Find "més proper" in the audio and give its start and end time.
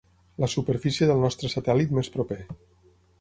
1.99-2.39